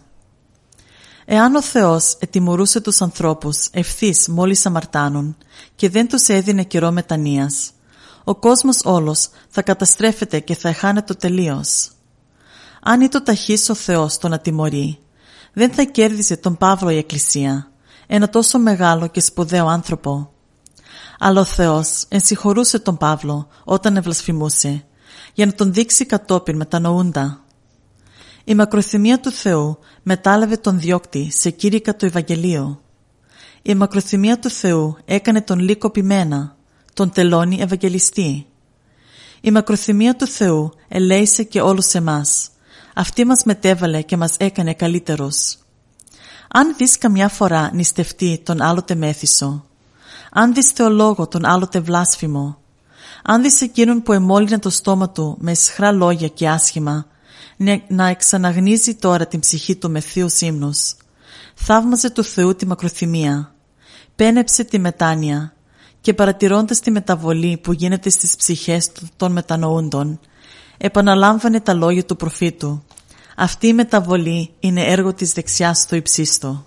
Εάν 1.25 1.55
ο 1.55 1.63
Θεός 1.63 2.17
ετιμωρούσε 2.19 2.81
τους 2.81 3.01
ανθρώπους 3.03 3.69
ευθύς 3.71 4.29
μόλις 4.29 4.67
αμαρτάνουν 4.67 5.37
και 5.75 5.89
δεν 5.89 6.09
τους 6.09 6.29
έδινε 6.29 6.63
καιρό 6.63 6.91
μετανοίας, 6.91 7.71
ο 8.25 8.35
κόσμος 8.35 8.81
όλος 8.85 9.29
θα 9.49 9.63
καταστρέφεται 9.63 10.41
και 10.41 10.55
θα 10.55 10.69
εχάνεται 10.69 11.15
τελείως. 11.15 11.91
Αν 12.83 13.01
ήταν 13.01 13.25
ταχύς 13.25 13.69
ο 13.69 13.75
Θεός 13.75 14.19
τον 14.19 14.33
ατιμωρεί, 14.33 14.99
δεν 15.53 15.73
θα 15.73 15.83
κέρδιζε 15.83 16.37
τον 16.37 16.57
Παύλο 16.57 16.91
η 16.91 16.97
Εκκλησία, 16.97 17.71
ένα 18.07 18.29
τόσο 18.29 18.59
μεγάλο 18.59 19.07
και 19.07 19.21
σπουδαίο 19.21 19.67
άνθρωπο. 19.67 20.33
Αλλά 21.19 21.41
ο 21.41 21.45
Θεός 21.45 22.05
ενσυχωρούσε 22.09 22.79
τον 22.79 22.97
Παύλο 22.97 23.49
όταν 23.65 23.97
ευλασφημούσε, 23.97 24.85
για 25.35 25.47
να 25.47 25.53
τον 25.53 25.73
δείξει 25.73 26.07
κατόπιν 26.07 26.57
μετανοούντα. 26.57 27.45
Η 28.49 28.55
μακροθυμία 28.55 29.21
του 29.21 29.31
Θεού 29.31 29.79
μετάλαβε 30.03 30.57
τον 30.57 30.81
διώκτη 30.81 31.31
σε 31.33 31.51
κήρυκα 31.51 31.97
το 31.97 32.07
Ευαγγελίο. 32.07 32.81
Η 33.63 33.75
μακροθυμία 33.75 34.39
του 34.39 34.51
Θεού 34.51 34.97
έκανε 35.05 35.41
τον 35.43 35.59
λύκο 35.59 35.91
πειμένα, 35.91 36.57
τον 36.95 37.11
τελώνει 37.11 37.61
Ευαγγελιστή. 37.61 38.47
Η 39.41 39.51
μακροθυμία 39.51 40.17
του 40.17 40.27
Θεού 40.27 40.73
ελέησε 40.89 41.43
και 41.43 41.61
όλους 41.61 41.95
εμάς. 41.95 42.51
Αυτή 42.95 43.25
μας 43.25 43.45
μετέβαλε 43.45 44.03
και 44.03 44.17
μας 44.17 44.35
έκανε 44.39 44.75
καλύτερος. 44.75 45.59
Αν 46.49 46.75
δεις 46.77 46.99
καμιά 46.99 47.29
φορά 47.29 47.71
νηστευτεί 47.75 48.41
τον 48.45 48.63
άλλοτε 48.63 48.95
μέθησο, 48.95 49.65
αν 50.33 50.55
δεις 50.55 50.71
θεολόγο 50.71 51.27
τον 51.27 51.45
άλλοτε 51.45 51.81
βλάσφημο, 51.81 52.59
αν 53.23 53.43
δεις 53.43 53.61
εκείνον 53.61 54.03
που 54.03 54.13
εμόλυνε 54.13 54.59
το 54.59 54.71
στόμα 54.71 55.11
του 55.11 55.37
με 55.41 55.55
σχρά 55.55 55.93
λόγια 55.93 56.29
και 56.29 56.49
άσχημα, 56.49 57.07
να 57.89 58.07
εξαναγνίζει 58.07 58.95
τώρα 58.95 59.27
την 59.27 59.41
ψυχή 59.41 59.77
του 59.77 59.91
με 59.91 60.01
θείους 60.01 60.41
ύμνους. 60.41 60.97
Θαύμαζε 61.55 62.11
του 62.11 62.25
Θεού 62.25 62.55
τη 62.55 62.67
μακροθυμία. 62.67 63.55
Πένεψε 64.17 64.65
τη 64.65 64.79
μετάνοια 64.79 65.53
και 66.01 66.15
παρατηρώντας 66.15 66.81
τη 66.81 66.91
μεταβολή 66.91 67.59
που 67.63 67.73
γίνεται 67.73 68.11
στις 68.11 68.37
ψυχές 68.37 68.91
των 69.17 69.33
μετανοούντων, 69.33 70.21
επαναλάμβανε 70.79 71.61
τα 71.61 71.75
λόγια 71.75 72.05
του 72.05 72.17
προφήτου. 72.17 72.83
Αυτή 73.37 73.67
η 73.67 73.73
μεταβολή 73.73 74.51
είναι 74.61 74.85
έργο 74.85 75.15
της 75.15 75.33
δεξιάς 75.33 75.79
στο 75.79 75.97
υψίστο. 75.97 76.67